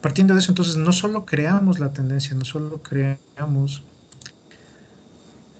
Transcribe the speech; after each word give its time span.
partiendo 0.00 0.34
de 0.34 0.40
eso, 0.40 0.50
entonces 0.50 0.76
no 0.76 0.92
solo 0.92 1.24
creamos 1.24 1.78
la 1.78 1.92
tendencia, 1.92 2.34
no 2.34 2.44
solo 2.44 2.82
creamos 2.82 3.82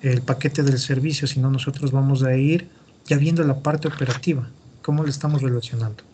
el 0.02 0.22
paquete 0.22 0.62
del 0.62 0.78
servicio, 0.78 1.26
sino 1.26 1.50
nosotros 1.50 1.92
vamos 1.92 2.22
a 2.22 2.34
ir 2.36 2.68
ya 3.06 3.18
viendo 3.18 3.42
la 3.44 3.60
parte 3.60 3.88
operativa, 3.88 4.48
cómo 4.82 5.04
le 5.04 5.10
estamos 5.10 5.42
relacionando. 5.42 6.04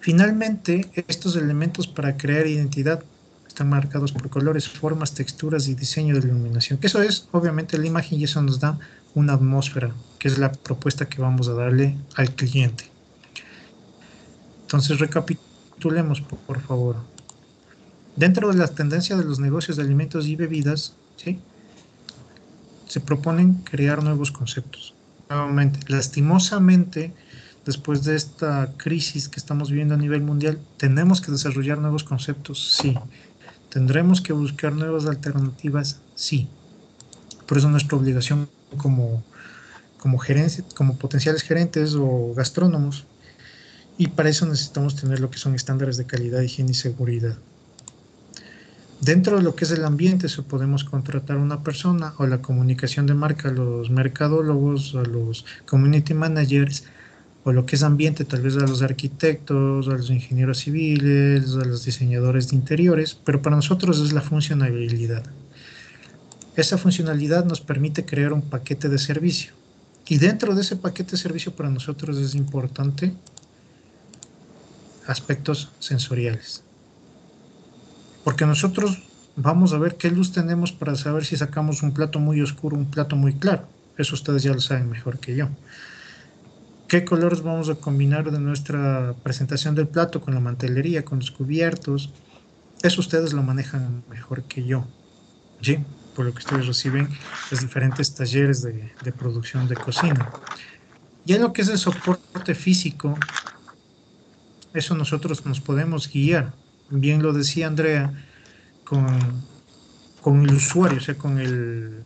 Finalmente, 0.00 0.90
estos 1.08 1.36
elementos 1.36 1.86
para 1.86 2.16
crear 2.16 2.46
identidad 2.46 3.02
están 3.46 3.68
marcados 3.68 4.12
por 4.12 4.28
colores, 4.28 4.68
formas, 4.68 5.14
texturas 5.14 5.68
y 5.68 5.74
diseño 5.74 6.14
de 6.14 6.26
iluminación. 6.26 6.78
Eso 6.82 7.00
es, 7.02 7.28
obviamente, 7.32 7.78
la 7.78 7.86
imagen 7.86 8.18
y 8.18 8.24
eso 8.24 8.42
nos 8.42 8.60
da 8.60 8.78
una 9.14 9.34
atmósfera, 9.34 9.94
que 10.18 10.28
es 10.28 10.38
la 10.38 10.50
propuesta 10.52 11.08
que 11.08 11.22
vamos 11.22 11.48
a 11.48 11.54
darle 11.54 11.96
al 12.16 12.34
cliente. 12.34 12.90
Entonces, 14.62 14.98
recapitulemos, 15.74 16.20
por 16.20 16.60
favor. 16.60 16.96
Dentro 18.16 18.50
de 18.52 18.58
la 18.58 18.68
tendencia 18.68 19.16
de 19.16 19.24
los 19.24 19.38
negocios 19.38 19.76
de 19.76 19.82
alimentos 19.82 20.26
y 20.26 20.36
bebidas, 20.36 20.94
¿sí? 21.16 21.38
se 22.86 23.00
proponen 23.00 23.54
crear 23.64 24.02
nuevos 24.02 24.30
conceptos. 24.30 24.94
Nuevamente, 25.28 25.80
lastimosamente, 25.88 27.12
después 27.64 28.04
de 28.04 28.14
esta 28.14 28.72
crisis 28.76 29.28
que 29.28 29.40
estamos 29.40 29.70
viviendo 29.70 29.94
a 29.94 29.98
nivel 29.98 30.20
mundial, 30.20 30.58
tenemos 30.76 31.20
que 31.20 31.32
desarrollar 31.32 31.78
nuevos 31.78 32.04
conceptos, 32.04 32.76
sí. 32.80 32.94
Tendremos 33.70 34.20
que 34.20 34.32
buscar 34.32 34.72
nuevas 34.72 35.06
alternativas, 35.06 35.98
sí. 36.14 36.46
Por 37.48 37.58
eso 37.58 37.68
nuestra 37.68 37.98
obligación 37.98 38.48
como, 38.76 39.24
como, 39.98 40.20
como 40.74 40.96
potenciales 40.96 41.42
gerentes 41.42 41.94
o 41.96 42.32
gastrónomos, 42.36 43.06
y 43.96 44.08
para 44.08 44.28
eso 44.28 44.46
necesitamos 44.46 44.96
tener 44.96 45.20
lo 45.20 45.30
que 45.30 45.38
son 45.38 45.54
estándares 45.54 45.96
de 45.96 46.06
calidad, 46.06 46.40
higiene 46.40 46.72
y 46.72 46.74
seguridad. 46.74 47.36
Dentro 49.00 49.36
de 49.36 49.42
lo 49.42 49.54
que 49.54 49.64
es 49.64 49.70
el 49.70 49.84
ambiente, 49.84 50.26
eso 50.26 50.44
podemos 50.44 50.82
contratar 50.84 51.36
a 51.36 51.40
una 51.40 51.62
persona 51.62 52.14
o 52.18 52.26
la 52.26 52.40
comunicación 52.40 53.06
de 53.06 53.14
marca, 53.14 53.50
a 53.50 53.52
los 53.52 53.90
mercadólogos, 53.90 54.94
a 54.94 55.02
los 55.02 55.44
community 55.66 56.14
managers, 56.14 56.84
o 57.44 57.52
lo 57.52 57.66
que 57.66 57.76
es 57.76 57.82
ambiente, 57.82 58.24
tal 58.24 58.40
vez 58.40 58.56
a 58.56 58.66
los 58.66 58.80
arquitectos, 58.80 59.88
a 59.88 59.90
los 59.90 60.08
ingenieros 60.08 60.58
civiles, 60.58 61.54
a 61.54 61.66
los 61.66 61.84
diseñadores 61.84 62.48
de 62.48 62.56
interiores, 62.56 63.14
pero 63.14 63.42
para 63.42 63.56
nosotros 63.56 64.00
es 64.00 64.12
la 64.12 64.22
funcionalidad. 64.22 65.22
Esa 66.56 66.78
funcionalidad 66.78 67.44
nos 67.44 67.60
permite 67.60 68.06
crear 68.06 68.32
un 68.32 68.40
paquete 68.40 68.88
de 68.88 68.98
servicio. 68.98 69.52
Y 70.08 70.16
dentro 70.16 70.54
de 70.54 70.62
ese 70.62 70.76
paquete 70.76 71.12
de 71.12 71.18
servicio 71.18 71.54
para 71.54 71.68
nosotros 71.68 72.16
es 72.16 72.34
importante 72.34 73.12
aspectos 75.06 75.70
sensoriales. 75.78 76.64
Porque 78.24 78.46
nosotros 78.46 79.02
vamos 79.36 79.72
a 79.72 79.78
ver 79.78 79.96
qué 79.96 80.10
luz 80.10 80.32
tenemos 80.32 80.72
para 80.72 80.94
saber 80.94 81.24
si 81.24 81.36
sacamos 81.36 81.82
un 81.82 81.92
plato 81.92 82.18
muy 82.18 82.40
oscuro, 82.40 82.76
un 82.76 82.90
plato 82.90 83.16
muy 83.16 83.34
claro. 83.34 83.68
Eso 83.96 84.14
ustedes 84.14 84.42
ya 84.42 84.52
lo 84.52 84.60
saben 84.60 84.88
mejor 84.88 85.18
que 85.18 85.36
yo. 85.36 85.48
¿Qué 86.88 87.04
colores 87.04 87.42
vamos 87.42 87.68
a 87.68 87.74
combinar 87.74 88.30
de 88.30 88.38
nuestra 88.38 89.14
presentación 89.22 89.74
del 89.74 89.88
plato 89.88 90.20
con 90.20 90.34
la 90.34 90.40
mantelería, 90.40 91.04
con 91.04 91.18
los 91.18 91.30
cubiertos? 91.30 92.10
Eso 92.82 93.00
ustedes 93.00 93.32
lo 93.32 93.42
manejan 93.42 94.04
mejor 94.08 94.42
que 94.44 94.64
yo. 94.64 94.86
¿Sí? 95.60 95.78
Por 96.14 96.26
lo 96.26 96.32
que 96.32 96.38
ustedes 96.38 96.66
reciben 96.66 97.08
los 97.50 97.60
diferentes 97.60 98.14
talleres 98.14 98.62
de, 98.62 98.92
de 99.02 99.12
producción 99.12 99.66
de 99.66 99.76
cocina. 99.76 100.30
Y 101.26 101.32
en 101.32 101.42
lo 101.42 101.52
que 101.52 101.62
es 101.62 101.68
el 101.68 101.78
soporte 101.78 102.54
físico, 102.54 103.18
eso 104.74 104.94
nosotros 104.94 105.46
nos 105.46 105.60
podemos 105.60 106.12
guiar 106.12 106.52
bien 106.90 107.22
lo 107.22 107.32
decía 107.32 107.66
Andrea, 107.66 108.12
con, 108.84 109.06
con 110.20 110.42
el 110.42 110.54
usuario, 110.54 110.98
o 110.98 111.00
sea, 111.00 111.16
con 111.16 111.38
el, 111.38 112.04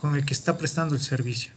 con 0.00 0.16
el 0.16 0.24
que 0.24 0.34
está 0.34 0.56
prestando 0.56 0.94
el 0.94 1.00
servicio. 1.00 1.52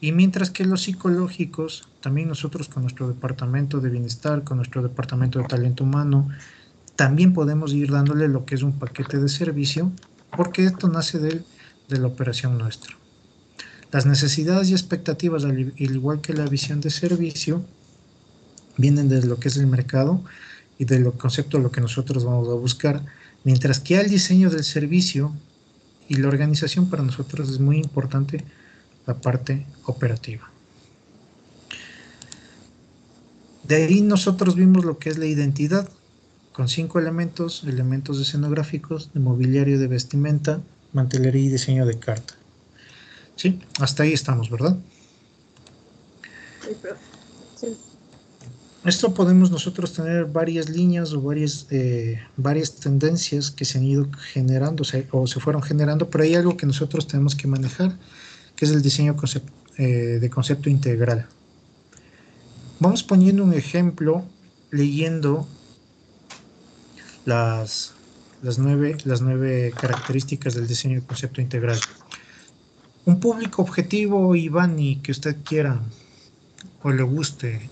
Y 0.00 0.12
mientras 0.12 0.50
que 0.50 0.64
los 0.64 0.82
psicológicos, 0.82 1.88
también 2.00 2.28
nosotros 2.28 2.68
con 2.68 2.82
nuestro 2.82 3.08
departamento 3.08 3.80
de 3.80 3.90
bienestar, 3.90 4.44
con 4.44 4.56
nuestro 4.56 4.82
departamento 4.82 5.38
de 5.38 5.44
talento 5.46 5.84
humano, 5.84 6.28
también 6.96 7.34
podemos 7.34 7.72
ir 7.72 7.90
dándole 7.90 8.28
lo 8.28 8.44
que 8.44 8.54
es 8.54 8.62
un 8.62 8.78
paquete 8.78 9.18
de 9.18 9.28
servicio, 9.28 9.92
porque 10.36 10.64
esto 10.64 10.88
nace 10.88 11.18
de, 11.18 11.42
de 11.88 11.98
la 11.98 12.06
operación 12.06 12.56
nuestra. 12.56 12.96
Las 13.90 14.06
necesidades 14.06 14.70
y 14.70 14.72
expectativas, 14.72 15.44
al 15.44 15.74
igual 15.76 16.20
que 16.20 16.32
la 16.32 16.46
visión 16.46 16.80
de 16.80 16.90
servicio, 16.90 17.64
vienen 18.80 19.08
de 19.08 19.22
lo 19.22 19.38
que 19.38 19.48
es 19.48 19.56
el 19.56 19.66
mercado 19.66 20.22
y 20.78 20.84
del 20.84 21.12
concepto 21.12 21.58
de 21.58 21.62
lo 21.62 21.70
que 21.70 21.80
nosotros 21.80 22.24
vamos 22.24 22.48
a 22.48 22.54
buscar, 22.54 23.04
mientras 23.44 23.80
que 23.80 24.00
el 24.00 24.08
diseño 24.08 24.50
del 24.50 24.64
servicio 24.64 25.34
y 26.08 26.16
la 26.16 26.28
organización 26.28 26.88
para 26.88 27.02
nosotros 27.02 27.50
es 27.50 27.60
muy 27.60 27.78
importante 27.78 28.44
la 29.06 29.14
parte 29.14 29.66
operativa. 29.84 30.50
De 33.62 33.76
ahí 33.76 34.00
nosotros 34.00 34.56
vimos 34.56 34.84
lo 34.84 34.98
que 34.98 35.10
es 35.10 35.18
la 35.18 35.26
identidad, 35.26 35.88
con 36.52 36.68
cinco 36.68 36.98
elementos, 36.98 37.62
elementos 37.64 38.20
escenográficos, 38.20 39.12
de 39.12 39.20
mobiliario 39.20 39.78
de 39.78 39.86
vestimenta, 39.86 40.60
mantelería 40.92 41.42
y 41.42 41.48
diseño 41.48 41.86
de 41.86 41.98
carta. 41.98 42.34
¿Sí? 43.36 43.60
Hasta 43.78 44.02
ahí 44.02 44.12
estamos, 44.12 44.50
¿verdad? 44.50 44.76
Sí, 46.62 46.74
profe. 46.82 47.00
Sí. 47.56 47.89
Esto 48.82 49.12
podemos 49.12 49.50
nosotros 49.50 49.92
tener 49.92 50.24
varias 50.24 50.70
líneas 50.70 51.12
o 51.12 51.20
varias, 51.20 51.66
eh, 51.70 52.18
varias 52.38 52.76
tendencias 52.76 53.50
que 53.50 53.66
se 53.66 53.76
han 53.76 53.84
ido 53.84 54.08
generando 54.32 54.84
o 55.10 55.26
se 55.26 55.40
fueron 55.40 55.62
generando, 55.62 56.08
pero 56.08 56.24
hay 56.24 56.34
algo 56.34 56.56
que 56.56 56.64
nosotros 56.64 57.06
tenemos 57.06 57.34
que 57.34 57.46
manejar, 57.46 57.98
que 58.56 58.64
es 58.64 58.70
el 58.70 58.80
diseño 58.80 59.14
eh, 59.76 59.84
de 60.18 60.30
concepto 60.30 60.70
integral. 60.70 61.26
Vamos 62.78 63.02
poniendo 63.02 63.44
un 63.44 63.52
ejemplo 63.52 64.24
leyendo 64.70 65.46
las, 67.26 67.92
las, 68.40 68.58
nueve, 68.58 68.96
las 69.04 69.20
nueve 69.20 69.74
características 69.78 70.54
del 70.54 70.66
diseño 70.66 71.02
de 71.02 71.06
concepto 71.06 71.42
integral. 71.42 71.78
Un 73.04 73.20
público 73.20 73.60
objetivo, 73.60 74.34
Iván, 74.34 74.78
y 74.78 74.96
que 74.96 75.12
usted 75.12 75.36
quiera 75.44 75.82
o 76.82 76.90
le 76.90 77.02
guste 77.02 77.68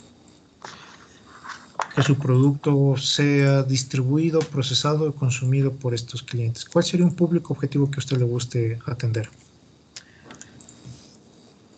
que 1.99 2.05
su 2.05 2.17
producto 2.17 2.95
sea 2.97 3.65
distribuido, 3.65 4.39
procesado 4.39 5.09
y 5.09 5.13
consumido 5.13 5.73
por 5.73 5.95
estos 5.95 6.23
clientes? 6.23 6.65
¿Cuál 6.65 6.85
sería 6.85 7.05
un 7.05 7.17
público 7.17 7.55
objetivo 7.55 7.91
que 7.91 7.97
a 7.97 7.99
usted 7.99 8.19
le 8.19 8.25
guste 8.25 8.79
atender? 8.87 9.29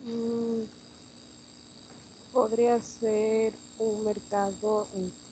Mm, 0.05 0.61
podría 2.31 2.79
ser 2.79 3.53
un 3.79 4.05
mercado 4.05 4.87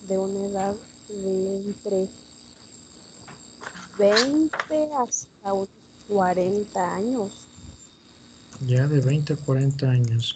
de 0.07 0.17
una 0.17 0.45
edad 0.47 0.75
de 1.07 1.57
entre 1.57 2.09
20 3.99 4.57
hasta 4.97 5.53
40 6.07 6.95
años. 6.95 7.47
Ya 8.65 8.87
de 8.87 9.01
20 9.01 9.33
a 9.33 9.37
40 9.37 9.87
años. 9.87 10.35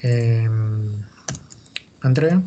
Em, 0.00 1.02
Andrea. 2.00 2.42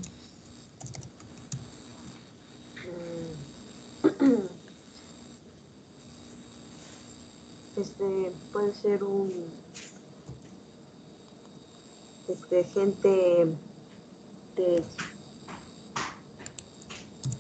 este 7.78 8.32
puede 8.52 8.76
ser 8.76 9.04
un 9.04 9.32
este 12.28 12.64
gente 12.66 13.48
de 14.56 14.84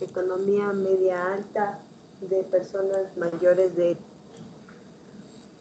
economía 0.01 0.72
media 0.72 1.34
alta 1.34 1.80
de 2.21 2.44
personas 2.44 3.18
mayores 3.18 3.75
de 3.75 3.98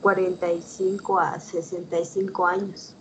45 0.01 1.19
a 1.19 1.41
65 1.41 2.47
años. 2.47 2.95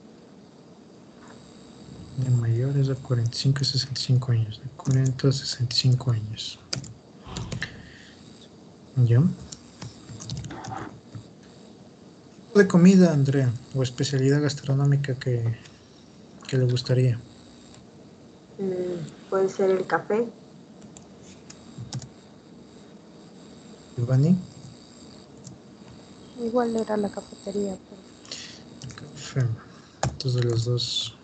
De 2.17 2.31
mayores 2.31 2.87
de 2.87 2.95
45 2.95 3.59
a 3.59 3.63
65 3.63 4.31
años, 4.31 4.59
de 4.59 4.67
40 4.75 5.27
a 5.27 5.31
65 5.31 6.11
años. 6.11 6.59
¿Ya? 9.05 9.21
de 12.57 12.67
comida, 12.67 13.13
Andrea, 13.13 13.53
o 13.75 13.83
especialidad 13.83 14.41
gastronómica 14.41 15.15
que, 15.15 15.55
le 16.51 16.65
gustaría? 16.65 17.19
Mm, 18.57 19.29
puede 19.29 19.49
ser 19.49 19.69
el 19.69 19.85
café. 19.85 20.27
¿Ivani? 23.97 24.35
Igual 26.43 26.75
era 26.75 26.97
la 26.97 27.09
cafetería. 27.09 27.77
Café. 28.95 29.45
Entonces 30.03 30.45
los 30.45 30.65
dos 30.65 31.16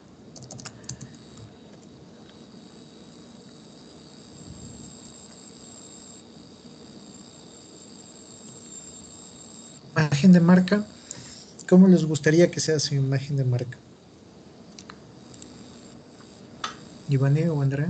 imagen 10.24 10.32
de 10.32 10.40
marca, 10.40 10.86
¿cómo 11.68 11.88
les 11.90 12.06
gustaría 12.06 12.50
que 12.50 12.62
sea 12.62 12.80
su 12.80 12.96
imagen 12.96 13.36
de 13.36 13.44
marca? 13.44 13.78
Ivani 17.10 17.44
o 17.50 17.62
Andrea. 17.62 17.90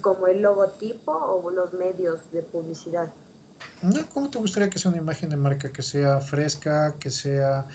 Como 0.00 0.28
el 0.28 0.42
logotipo 0.42 1.12
o 1.12 1.50
los 1.50 1.72
medios 1.72 2.20
de 2.30 2.42
publicidad. 2.42 3.12
¿Cómo 4.12 4.30
te 4.30 4.38
gustaría 4.38 4.70
que 4.70 4.78
sea 4.78 4.92
una 4.92 5.00
imagen 5.00 5.30
de 5.30 5.36
marca? 5.36 5.72
Que 5.72 5.82
sea 5.82 6.20
fresca, 6.20 6.94
que 7.00 7.10
sea 7.10 7.66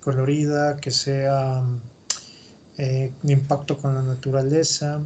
colorida, 0.00 0.78
que 0.78 0.90
sea 0.90 1.62
eh, 2.78 3.12
de 3.22 3.32
impacto 3.32 3.78
con 3.78 3.94
la 3.94 4.02
naturaleza, 4.02 5.00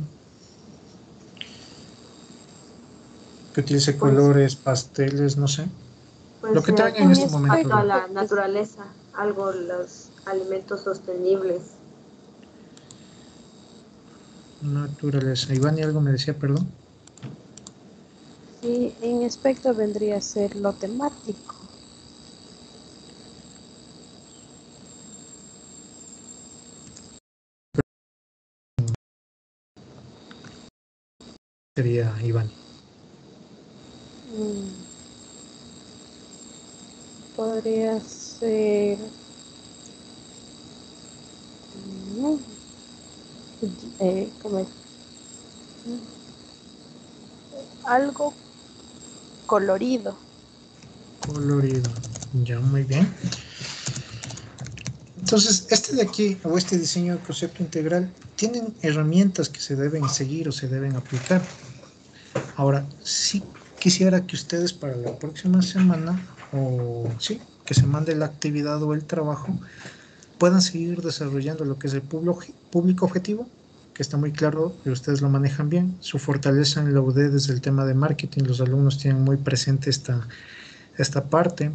que 3.53 3.61
utilice 3.61 3.93
pues 3.93 4.01
colores, 4.01 4.57
pasteles, 4.57 5.37
no 5.37 5.47
sé. 5.47 5.67
Pues 6.41 6.55
Lo 6.55 6.63
que 6.63 6.73
traiga 6.73 6.99
en 6.99 7.11
este 7.13 7.29
momento. 7.29 7.75
A 7.75 7.85
la 7.85 8.09
naturaleza, 8.09 8.87
algo, 9.15 9.53
los 9.53 10.11
alimentos 10.27 10.83
sostenibles. 10.83 11.63
Naturaleza. 14.61 15.55
Iván, 15.55 15.79
¿y 15.79 15.83
algo 15.83 16.01
me 16.01 16.13
decía, 16.13 16.35
perdón? 16.39 16.69
Sí, 18.61 18.95
en 19.01 19.25
aspecto 19.25 19.75
vendría 19.75 20.17
a 20.17 20.21
ser 20.21 20.57
lo 20.57 20.73
temático. 20.73 21.55
Sería 31.77 32.15
Iván. 32.23 32.51
Mm. 34.35 34.86
Podría 37.37 38.01
ser... 38.01 38.99
Eh, 44.01 44.31
¿cómo 44.43 44.67
algo 47.87 48.35
colorido. 49.47 50.17
Colorido, 51.27 51.91
ya 52.45 52.59
muy 52.61 52.83
bien. 52.83 53.09
Entonces, 55.19 55.67
este 55.71 55.97
de 55.97 56.03
aquí, 56.03 56.39
o 56.45 56.57
este 56.57 56.79
diseño 56.79 57.15
de 57.15 57.21
concepto 57.21 57.63
integral, 57.63 58.13
tienen 58.37 58.75
herramientas 58.83 59.49
que 59.49 59.61
se 59.61 59.75
deben 59.75 60.09
seguir 60.09 60.49
o 60.49 60.53
se 60.53 60.69
deben 60.69 60.95
aplicar. 60.95 61.43
Ahora, 62.57 62.87
sí 63.03 63.43
quisiera 63.79 64.25
que 64.27 64.37
ustedes 64.37 64.73
para 64.73 64.95
la 64.97 65.19
próxima 65.19 65.63
semana, 65.63 66.21
o 66.53 67.09
sí, 67.19 67.41
que 67.65 67.75
se 67.75 67.87
mande 67.87 68.15
la 68.15 68.27
actividad 68.27 68.83
o 68.83 68.95
el 68.95 69.05
trabajo, 69.05 69.59
puedan 70.39 70.63
seguir 70.63 71.03
desarrollando 71.03 71.65
lo 71.65 71.79
que 71.79 71.87
es 71.87 71.95
el 71.95 72.03
público 72.03 73.07
objetivo 73.07 73.49
que 73.97 74.03
está 74.03 74.19
muy 74.19 74.31
claro 74.31 74.77
y 74.85 74.91
ustedes 74.91 75.23
lo 75.23 75.31
manejan 75.31 75.71
bien. 75.71 75.97
Su 76.01 76.19
fortaleza 76.19 76.83
en 76.83 76.93
la 76.93 77.01
UD 77.01 77.31
desde 77.31 77.55
el 77.55 77.63
tema 77.63 77.87
de 77.87 77.95
marketing, 77.95 78.43
los 78.45 78.61
alumnos 78.61 78.99
tienen 78.99 79.23
muy 79.23 79.39
presente 79.39 79.89
esta, 79.89 80.29
esta 80.99 81.25
parte. 81.25 81.71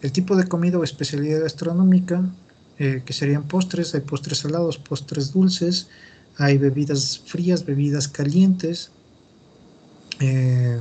El 0.00 0.10
tipo 0.10 0.34
de 0.34 0.48
comida 0.48 0.76
o 0.78 0.82
especialidad 0.82 1.42
gastronómica, 1.42 2.24
eh, 2.80 3.02
que 3.06 3.12
serían 3.12 3.44
postres, 3.44 3.94
hay 3.94 4.00
postres 4.00 4.38
salados, 4.38 4.76
postres 4.76 5.32
dulces, 5.32 5.86
hay 6.36 6.58
bebidas 6.58 7.22
frías, 7.26 7.64
bebidas 7.64 8.08
calientes. 8.08 8.90
Eh, 10.18 10.80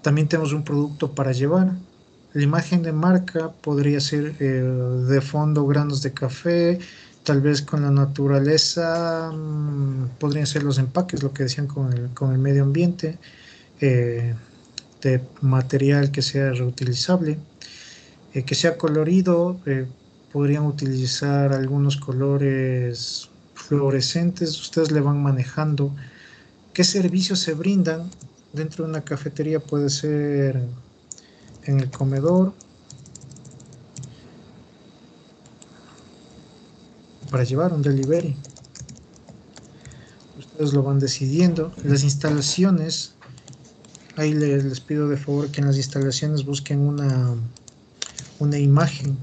también 0.00 0.28
tenemos 0.28 0.52
un 0.52 0.62
producto 0.62 1.12
para 1.12 1.32
llevar. 1.32 1.72
La 2.34 2.42
imagen 2.42 2.82
de 2.82 2.92
marca 2.92 3.52
podría 3.52 4.00
ser 4.00 4.34
eh, 4.40 4.44
de 5.08 5.20
fondo 5.20 5.66
granos 5.66 6.00
de 6.02 6.12
café, 6.12 6.78
tal 7.24 7.42
vez 7.42 7.60
con 7.60 7.82
la 7.82 7.90
naturaleza 7.90 9.30
mm, 9.30 10.18
podrían 10.18 10.46
ser 10.46 10.62
los 10.62 10.78
empaques, 10.78 11.22
lo 11.22 11.34
que 11.34 11.42
decían 11.42 11.66
con 11.66 11.92
el, 11.92 12.08
con 12.14 12.32
el 12.32 12.38
medio 12.38 12.62
ambiente, 12.62 13.18
eh, 13.80 14.34
de 15.02 15.20
material 15.42 16.10
que 16.10 16.22
sea 16.22 16.52
reutilizable, 16.52 17.38
eh, 18.32 18.44
que 18.44 18.54
sea 18.54 18.78
colorido, 18.78 19.60
podrían 20.32 20.64
utilizar 20.64 21.52
algunos 21.52 21.98
colores 21.98 23.28
fluorescentes, 23.54 24.58
ustedes 24.58 24.90
le 24.90 25.00
van 25.00 25.22
manejando. 25.22 25.94
¿Qué 26.72 26.84
servicios 26.84 27.40
se 27.40 27.52
brindan? 27.52 28.10
Dentro 28.54 28.84
de 28.84 28.90
una 28.90 29.02
cafetería 29.02 29.60
puede 29.60 29.90
ser 29.90 30.62
en 31.64 31.80
el 31.80 31.90
comedor, 31.90 32.52
para 37.32 37.44
llevar 37.44 37.72
un 37.72 37.82
delivery. 37.82 38.36
Ustedes 40.38 40.74
lo 40.74 40.82
van 40.82 40.98
decidiendo. 40.98 41.72
Las 41.82 42.04
instalaciones, 42.04 43.14
ahí 44.16 44.34
les, 44.34 44.80
pido 44.80 45.08
de 45.08 45.16
favor 45.16 45.48
que 45.48 45.62
en 45.62 45.66
las 45.66 45.76
instalaciones 45.76 46.44
busquen 46.44 46.80
una, 46.80 47.34
una 48.38 48.58
imagen. 48.58 49.16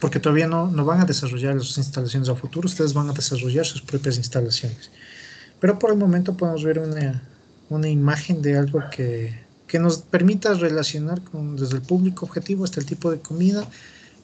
Porque 0.00 0.20
todavía 0.20 0.46
no, 0.46 0.68
no 0.68 0.84
van 0.84 1.00
a 1.00 1.04
desarrollar 1.04 1.56
las 1.56 1.76
instalaciones 1.76 2.28
a 2.28 2.34
futuro, 2.36 2.66
ustedes 2.66 2.94
van 2.94 3.10
a 3.10 3.12
desarrollar 3.12 3.66
sus 3.66 3.82
propias 3.82 4.16
instalaciones. 4.16 4.92
Pero 5.58 5.76
por 5.76 5.90
el 5.90 5.98
momento 5.98 6.36
podemos 6.36 6.62
ver 6.62 6.78
una, 6.78 7.20
una 7.68 7.88
imagen 7.88 8.40
de 8.40 8.56
algo 8.56 8.80
que, 8.92 9.47
que 9.68 9.78
nos 9.78 9.98
permita 9.98 10.54
relacionar 10.54 11.20
con, 11.22 11.56
desde 11.56 11.76
el 11.76 11.82
público 11.82 12.24
objetivo 12.26 12.64
hasta 12.64 12.80
el 12.80 12.86
tipo 12.86 13.10
de 13.10 13.20
comida 13.20 13.68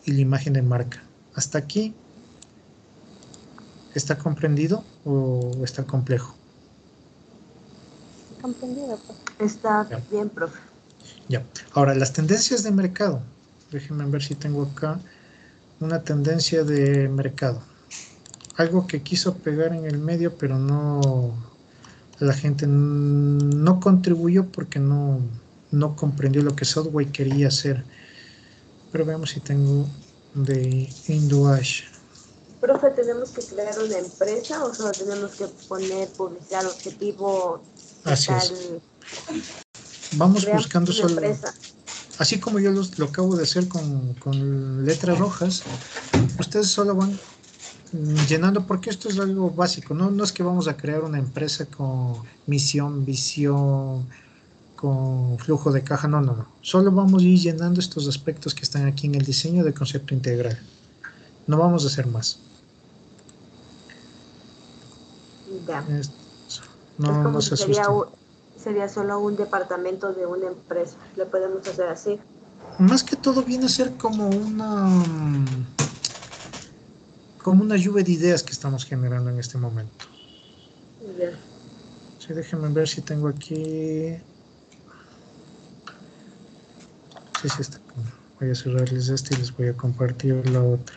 y 0.05 0.13
la 0.13 0.21
imagen 0.21 0.55
de 0.55 0.63
marca. 0.63 1.03
¿Hasta 1.35 1.59
aquí 1.59 1.95
está 3.95 4.19
comprendido 4.19 4.83
o 5.05 5.53
está 5.63 5.85
complejo? 5.85 6.35
Comprendido, 8.41 8.99
pues. 9.07 9.53
Está 9.53 9.87
bien, 10.11 10.29
profe. 10.31 10.59
Ya. 11.29 11.45
Ahora, 11.73 11.95
las 11.95 12.13
tendencias 12.13 12.63
de 12.63 12.71
mercado. 12.71 13.23
Déjenme 13.71 14.05
ver 14.07 14.23
si 14.23 14.35
tengo 14.35 14.63
acá 14.63 14.99
una 15.81 16.03
tendencia 16.03 16.65
de 16.65 17.09
mercado. 17.09 17.61
Algo 18.57 18.87
que 18.87 19.03
quiso 19.03 19.35
pegar 19.35 19.75
en 19.75 19.85
el 19.85 19.99
medio, 19.99 20.37
pero 20.37 20.59
no 20.59 21.35
la 22.21 22.33
gente 22.33 22.67
no 23.65 23.81
contribuyó 23.81 24.47
porque 24.47 24.79
no, 24.79 25.21
no 25.71 25.97
comprendió 25.97 26.43
lo 26.43 26.55
que 26.55 26.67
Software 26.67 27.11
quería 27.11 27.49
hacer. 27.49 27.83
Pero 28.93 29.07
veamos 29.07 29.31
si 29.31 29.41
tengo 29.41 29.89
de 30.35 30.89
Induash. 31.09 31.85
Profe, 32.61 32.91
¿tenemos 32.91 33.31
que 33.31 33.43
crear 33.43 33.79
una 33.79 33.99
empresa 33.99 34.65
o 34.65 34.75
solo 34.75 34.93
tenemos 34.93 35.33
que 35.33 35.47
poner 35.69 36.09
publicidad 36.09 36.67
objetivo? 36.67 37.63
Así 38.05 38.33
es. 38.33 38.53
Vamos 40.17 40.47
buscando 40.47 40.93
solo... 40.93 41.21
Así 42.19 42.39
como 42.39 42.61
yo 42.61 42.71
lo 42.71 43.07
acabo 43.07 43.35
de 43.35 43.43
hacer 43.43 43.67
con, 43.67 44.15
con 44.15 44.85
letras 44.85 45.19
rojas, 45.19 45.65
ustedes 46.39 46.69
solo 46.69 46.95
van 46.95 47.19
llenando, 48.29 48.67
porque 48.67 48.91
esto 48.91 49.09
es 49.09 49.19
algo 49.19 49.51
básico, 49.51 49.95
¿no? 49.95 50.11
no 50.11 50.25
es 50.25 50.33
que 50.33 50.43
vamos 50.43 50.67
a 50.67 50.77
crear 50.77 51.03
una 51.03 51.19
empresa 51.19 51.67
con 51.67 52.15
misión, 52.47 53.05
visión, 53.05 54.07
con 54.75 55.39
flujo 55.39 55.71
de 55.71 55.83
caja, 55.83 56.09
no, 56.09 56.21
no, 56.21 56.35
no. 56.35 56.47
Solo 56.61 56.91
vamos 56.91 57.23
a 57.23 57.27
ir 57.27 57.39
llenando 57.39 57.81
estos 57.81 58.09
aspectos 58.09 58.55
que 58.55 58.63
están 58.63 58.87
aquí 58.87 59.07
en 59.07 59.15
el 59.15 59.25
diseño 59.25 59.63
de 59.63 59.73
concepto 59.73 60.13
integral. 60.13 60.59
No 61.47 61.59
vamos 61.59 61.85
a 61.85 61.87
hacer 61.87 62.07
más. 62.07 62.41
Ya. 65.69 65.85
no, 66.99 67.31
no 67.31 67.41
se 67.41 67.57
sería, 67.57 67.87
sería 68.63 68.89
solo 68.89 69.21
un 69.21 69.37
departamento 69.37 70.13
de 70.13 70.27
una 70.27 70.49
empresa. 70.49 70.97
Lo 71.17 71.29
podemos 71.29 71.67
hacer 71.67 71.87
así. 71.87 72.19
Más 72.79 73.05
que 73.05 73.15
todo 73.15 73.43
viene 73.43 73.67
a 73.67 73.69
ser 73.69 73.97
como 73.97 74.29
una 74.29 75.05
como 77.45 77.63
una 77.63 77.77
lluvia 77.77 78.03
de 78.03 78.13
ideas 78.13 78.43
que 78.43 78.53
estamos 78.53 78.87
generando 78.87 79.29
en 79.29 79.39
este 79.39 79.59
momento. 79.59 80.07
Ya. 81.19 81.31
Sí, 82.19 82.33
déjenme 82.33 82.71
ver 82.71 82.89
si 82.89 83.03
tengo 83.03 83.29
aquí 83.29 84.17
Voy 88.41 88.51
a 88.51 88.55
cerrarles 88.55 89.11
este 89.11 89.35
y 89.35 89.37
les 89.37 89.55
voy 89.55 89.69
a 89.69 89.75
compartir 89.75 90.49
la 90.49 90.63
otra. 90.63 90.97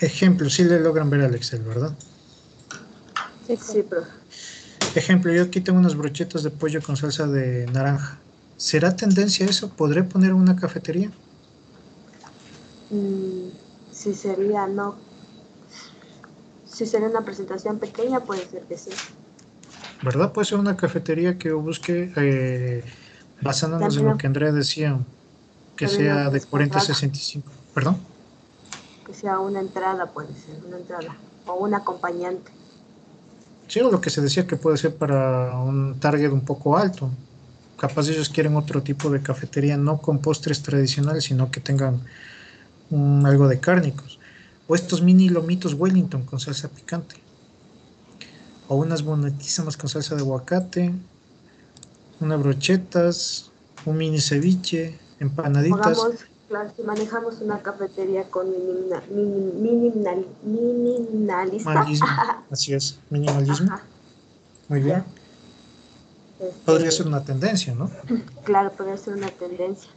Ejemplo, 0.00 0.50
si 0.50 0.64
le 0.64 0.80
logran 0.80 1.08
ver 1.08 1.20
al 1.20 1.36
Excel, 1.36 1.62
¿verdad? 1.62 1.96
Sí, 3.46 3.56
sí, 3.56 3.84
Ejemplo, 4.96 5.32
yo 5.32 5.44
aquí 5.44 5.60
tengo 5.60 5.78
unas 5.78 5.94
brochetas 5.94 6.42
de 6.42 6.50
pollo 6.50 6.82
con 6.82 6.96
salsa 6.96 7.28
de 7.28 7.66
naranja. 7.66 8.25
¿Será 8.56 8.96
tendencia 8.96 9.46
eso? 9.46 9.68
¿Podré 9.70 10.02
poner 10.02 10.32
una 10.32 10.56
cafetería? 10.56 11.10
Mm, 12.90 13.48
si 13.92 14.14
sería, 14.14 14.66
no. 14.66 14.96
Si 16.64 16.86
sería 16.86 17.08
una 17.08 17.22
presentación 17.22 17.78
pequeña, 17.78 18.20
puede 18.20 18.46
ser 18.48 18.62
que 18.62 18.76
sí. 18.76 18.90
¿verdad? 20.02 20.32
Puede 20.32 20.46
ser 20.46 20.58
una 20.58 20.76
cafetería 20.76 21.38
que 21.38 21.52
busque, 21.52 22.12
eh, 22.16 22.84
basándonos 23.40 23.96
en 23.96 24.06
lo 24.06 24.16
que 24.16 24.26
Andrea 24.26 24.52
decía, 24.52 24.98
que 25.76 25.88
sea 25.88 26.30
de 26.30 26.40
40 26.40 26.78
a 26.78 26.80
65. 26.80 27.50
¿Perdón? 27.74 27.98
Que 29.06 29.14
sea 29.14 29.38
una 29.38 29.60
entrada, 29.60 30.06
puede 30.06 30.32
ser, 30.34 30.56
una 30.66 30.78
entrada. 30.78 31.16
O 31.46 31.54
un 31.54 31.74
acompañante. 31.74 32.50
Sí, 33.68 33.80
o 33.80 33.90
lo 33.90 34.00
que 34.00 34.10
se 34.10 34.20
decía 34.20 34.46
que 34.46 34.56
puede 34.56 34.76
ser 34.76 34.94
para 34.96 35.58
un 35.58 35.98
target 35.98 36.32
un 36.32 36.42
poco 36.42 36.76
alto. 36.76 37.10
Capaz 37.78 38.08
ellos 38.08 38.30
quieren 38.30 38.56
otro 38.56 38.82
tipo 38.82 39.10
de 39.10 39.22
cafetería, 39.22 39.76
no 39.76 40.00
con 40.00 40.20
postres 40.20 40.62
tradicionales, 40.62 41.24
sino 41.24 41.50
que 41.50 41.60
tengan 41.60 42.00
algo 43.24 43.48
de 43.48 43.60
cárnicos. 43.60 44.18
O 44.66 44.74
estos 44.74 45.02
mini 45.02 45.28
lomitos 45.28 45.74
Wellington 45.74 46.24
con 46.24 46.40
salsa 46.40 46.68
picante. 46.68 47.16
O 48.68 48.76
unas 48.76 49.02
bonetísimas 49.02 49.76
con 49.76 49.90
salsa 49.90 50.14
de 50.14 50.22
aguacate. 50.22 50.92
Unas 52.20 52.40
brochetas. 52.40 53.50
Un 53.84 53.98
mini 53.98 54.20
ceviche. 54.20 54.98
Empanaditas. 55.20 55.98
claro, 56.48 56.72
si 56.76 56.82
manejamos 56.82 57.40
una 57.40 57.62
cafetería 57.62 58.24
con 58.30 58.50
minimal, 58.50 60.26
minimalismo. 60.42 61.70
Así 62.50 62.74
es, 62.74 62.98
minimalismo. 63.10 63.78
Muy 64.68 64.80
bien. 64.80 65.04
Podría 66.64 66.90
ser 66.90 67.06
una 67.06 67.24
tendencia, 67.24 67.74
¿no? 67.74 67.90
Claro, 68.44 68.72
podría 68.72 68.96
ser 68.96 69.14
una 69.14 69.28
tendencia. 69.28 69.90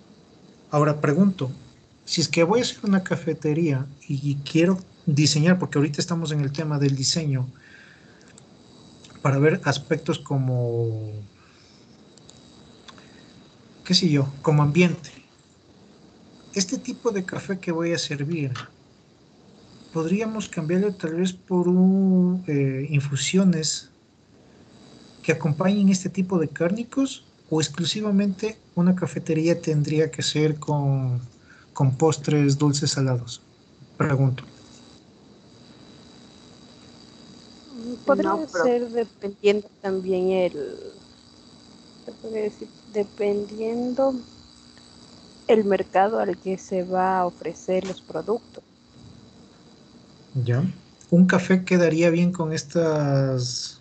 Ahora 0.72 1.02
pregunto, 1.02 1.52
si 2.06 2.22
es 2.22 2.28
que 2.28 2.44
voy 2.44 2.60
a 2.60 2.64
hacer 2.64 2.80
una 2.84 3.04
cafetería 3.04 3.86
y 4.08 4.36
quiero 4.38 4.80
diseñar, 5.06 5.60
porque 5.60 5.78
ahorita 5.78 6.00
estamos 6.02 6.32
en 6.32 6.42
el 6.42 6.52
tema 6.52 6.80
del 6.80 6.96
diseño, 6.96 7.48
para 9.22 9.38
ver 9.38 9.62
aspectos 9.66 10.20
como, 10.20 11.12
qué 13.84 13.94
sé 13.94 14.10
yo, 14.10 14.32
como 14.42 14.64
ambiente. 14.64 15.12
Este 16.54 16.78
tipo 16.78 17.12
de 17.12 17.26
café 17.26 17.60
que 17.60 17.72
voy 17.72 17.94
a 17.94 17.98
servir, 17.98 18.54
podríamos 19.94 20.48
cambiarlo 20.50 20.94
tal 20.94 21.16
vez 21.16 21.34
por 21.34 21.68
eh, 22.48 22.88
infusiones 22.90 23.90
que 25.24 25.32
acompañen 25.32 25.90
este 25.90 26.10
tipo 26.10 26.40
de 26.40 26.48
cárnicos 26.48 27.24
o 27.50 27.62
exclusivamente 27.62 28.58
una 28.76 28.96
cafetería 28.96 29.60
tendría 29.60 30.12
que 30.12 30.22
ser 30.22 30.60
con 30.60 31.22
con 31.80 31.96
postres 31.96 32.58
dulces 32.58 32.92
salados? 32.92 33.40
Pregunto. 33.96 34.44
Podría 38.06 38.36
ser 38.50 38.90
dependiendo 38.90 39.70
también 39.82 40.30
el, 40.32 40.78
decir? 42.34 42.68
Dependiendo 42.92 44.14
el 45.48 45.64
mercado 45.64 46.20
al 46.20 46.38
que 46.38 46.58
se 46.58 46.84
va 46.84 47.20
a 47.20 47.26
ofrecer 47.26 47.88
los 47.88 48.02
productos. 48.02 48.62
Ya. 50.44 50.62
Un 51.10 51.28
café 51.28 51.64
quedaría 51.64 52.10
bien 52.10 52.34
con 52.34 52.52
estas, 52.52 53.79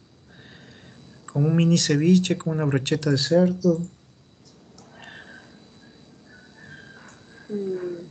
con 1.32 1.44
un 1.44 1.54
mini 1.54 1.78
ceviche, 1.78 2.36
con 2.38 2.54
una 2.54 2.64
brocheta 2.64 3.10
de 3.10 3.18
cerdo. 3.18 3.80
Mm. 7.48 8.08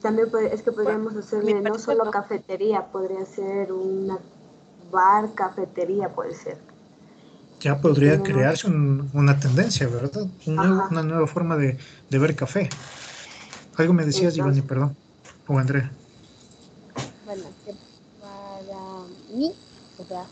También 0.00 0.28
es 0.50 0.62
que 0.62 0.72
podríamos 0.72 1.14
hacerle 1.14 1.60
no 1.60 1.78
solo 1.78 2.10
cafetería, 2.10 2.86
podría 2.86 3.24
ser 3.26 3.70
una 3.72 4.18
bar, 4.90 5.34
cafetería, 5.34 6.08
puede 6.08 6.34
ser. 6.34 6.56
Ya 7.60 7.78
podría 7.78 8.22
crearse 8.22 8.66
una 8.68 9.38
tendencia, 9.38 9.86
¿verdad? 9.86 10.26
una 10.46 11.02
nueva 11.02 11.26
forma 11.26 11.56
de, 11.56 11.76
ver 12.08 12.34
café. 12.34 12.70
Algo 13.76 13.92
me 13.92 14.06
decías, 14.06 14.34
Giovanni, 14.34 14.62
perdón. 14.62 14.96
O 15.46 15.58
Andrea. 15.58 15.90
Bueno, 17.26 17.44
que 17.66 17.74
para 18.20 19.04
mí, 19.34 19.52
o 19.98 20.04
sea, 20.04 20.24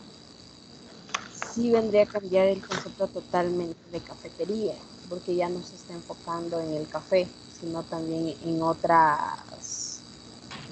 sí 1.53 1.71
vendría 1.71 2.03
a 2.03 2.05
cambiar 2.05 2.47
el 2.47 2.65
concepto 2.65 3.07
totalmente 3.07 3.77
de 3.91 3.99
cafetería, 3.99 4.75
porque 5.09 5.35
ya 5.35 5.49
no 5.49 5.61
se 5.63 5.75
está 5.75 5.93
enfocando 5.93 6.59
en 6.59 6.73
el 6.73 6.87
café, 6.87 7.27
sino 7.59 7.83
también 7.83 8.35
en 8.45 8.61
otras 8.61 10.01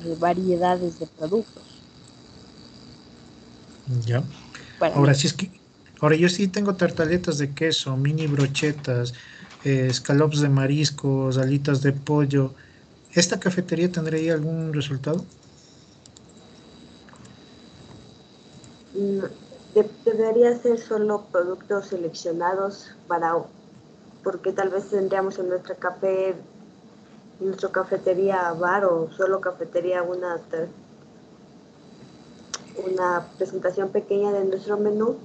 eh, 0.05 0.15
variedades 0.19 0.99
de 0.99 1.07
productos. 1.07 1.63
Ya. 4.05 4.23
ahora 4.93 5.13
sí 5.13 5.27
es 5.27 5.33
que, 5.33 5.51
ahora 6.01 6.15
yo 6.15 6.29
sí 6.29 6.47
tengo 6.49 6.75
tartaletas 6.75 7.37
de 7.37 7.53
queso, 7.53 7.95
mini 7.97 8.27
brochetas, 8.27 9.13
eh, 9.63 9.87
escalopes 9.89 10.41
de 10.41 10.49
mariscos, 10.49 11.37
alitas 11.37 11.81
de 11.81 11.93
pollo. 11.93 12.55
¿Esta 13.11 13.39
cafetería 13.39 13.91
tendría 13.91 14.33
algún 14.33 14.73
resultado? 14.73 15.25
Mm, 18.93 19.23
debería 20.27 20.57
ser 20.57 20.77
solo 20.77 21.25
productos 21.31 21.87
seleccionados 21.87 22.91
para 23.07 23.33
porque 24.23 24.51
tal 24.51 24.69
vez 24.69 24.89
tendríamos 24.89 25.39
en 25.39 25.47
nuestra 25.47 25.75
café 25.75 26.35
nuestra 27.39 27.69
cafetería 27.69 28.51
bar 28.51 28.83
o 28.83 29.09
solo 29.11 29.39
cafetería 29.39 30.03
una, 30.03 30.37
una 32.85 33.27
presentación 33.37 33.89
pequeña 33.89 34.33
de 34.33 34.43
nuestro 34.43 34.77
menú 34.77 35.15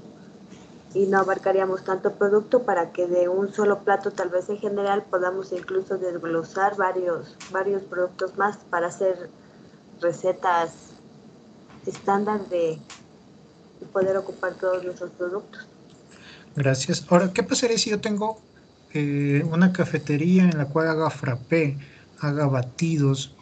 y 0.94 1.06
no 1.06 1.18
abarcaríamos 1.18 1.82
tanto 1.82 2.12
producto 2.12 2.62
para 2.62 2.92
que 2.92 3.08
de 3.08 3.28
un 3.28 3.52
solo 3.52 3.80
plato 3.80 4.12
tal 4.12 4.28
vez 4.28 4.48
en 4.50 4.58
general 4.58 5.02
podamos 5.10 5.52
incluso 5.52 5.98
desglosar 5.98 6.76
varios, 6.76 7.36
varios 7.50 7.82
productos 7.82 8.36
más 8.38 8.58
para 8.70 8.86
hacer 8.86 9.30
recetas 10.00 10.90
estándar 11.86 12.46
de, 12.50 12.78
poder 13.84 14.16
ocupar 14.16 14.54
todos 14.54 14.84
nuestros 14.84 15.10
productos. 15.12 15.66
Gracias. 16.56 17.04
Ahora, 17.08 17.32
¿qué 17.32 17.42
pasaría 17.42 17.78
si 17.78 17.90
yo 17.90 18.00
tengo 18.00 18.40
eh, 18.92 19.42
una 19.50 19.72
cafetería 19.72 20.44
en 20.44 20.58
la 20.58 20.66
cual 20.66 20.88
haga 20.88 21.08
frappé 21.08 21.78
haga 22.22 22.46
batidos, 22.46 23.34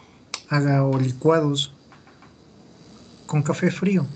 haga 0.48 0.84
o 0.84 0.98
licuados 0.98 1.74
con 3.26 3.42
café 3.42 3.70
frío. 3.70 4.06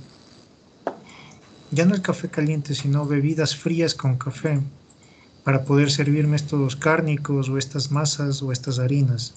Ya 1.70 1.84
no 1.84 1.94
el 1.94 2.02
café 2.02 2.28
caliente, 2.28 2.74
sino 2.74 3.06
bebidas 3.06 3.54
frías 3.56 3.94
con 3.94 4.16
café 4.16 4.60
para 5.44 5.64
poder 5.64 5.90
servirme 5.90 6.36
estos 6.36 6.76
cárnicos 6.76 7.48
o 7.48 7.58
estas 7.58 7.90
masas 7.90 8.42
o 8.42 8.52
estas 8.52 8.78
harinas. 8.78 9.34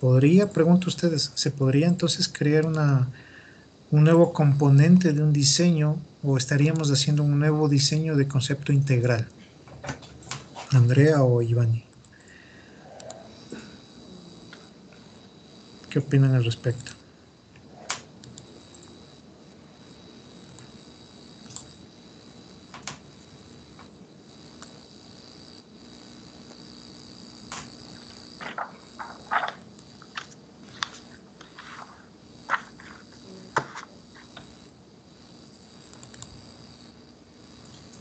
¿Podría, 0.00 0.50
pregunto 0.50 0.88
ustedes, 0.88 1.32
se 1.34 1.50
podría 1.50 1.86
entonces 1.86 2.28
crear 2.28 2.66
una, 2.66 3.10
un 3.94 4.02
nuevo 4.02 4.32
componente 4.32 5.12
de 5.12 5.22
un 5.22 5.32
diseño 5.32 5.96
o 6.24 6.36
estaríamos 6.36 6.90
haciendo 6.90 7.22
un 7.22 7.38
nuevo 7.38 7.68
diseño 7.68 8.16
de 8.16 8.26
concepto 8.26 8.72
integral? 8.72 9.28
Andrea 10.72 11.22
o 11.22 11.40
Ivani. 11.40 11.84
¿Qué 15.88 16.00
opinan 16.00 16.34
al 16.34 16.44
respecto? 16.44 16.90